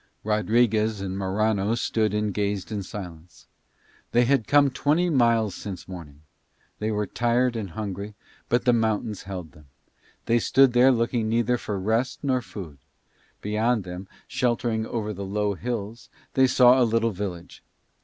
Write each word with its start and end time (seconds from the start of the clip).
Rodriguez 0.23 0.99
and 0.99 1.15
Morano 1.15 1.75
stood 1.75 2.11
and 2.11 2.33
gazed 2.33 2.71
in 2.71 2.81
silence. 2.81 3.45
They 4.13 4.25
had 4.25 4.47
come 4.47 4.71
twenty 4.71 5.11
miles 5.11 5.53
since 5.53 5.87
morning, 5.87 6.23
they 6.79 6.89
were 6.89 7.05
tired 7.05 7.55
and 7.55 7.69
hungry, 7.69 8.15
but 8.49 8.65
the 8.65 8.73
mountains 8.73 9.21
held 9.29 9.51
them: 9.51 9.67
they 10.25 10.39
stood 10.39 10.73
there 10.73 10.91
looking 10.91 11.29
neither 11.29 11.55
for 11.59 11.79
rest 11.79 12.23
nor 12.23 12.41
food. 12.41 12.79
Beyond 13.41 13.83
them, 13.83 14.07
sheltering 14.27 14.87
under 14.87 15.13
the 15.13 15.23
low 15.23 15.53
hills, 15.53 16.09
they 16.33 16.47
saw 16.47 16.81
a 16.81 16.83
little 16.83 17.11
village. 17.11 17.61